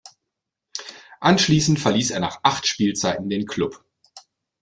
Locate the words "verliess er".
1.79-2.19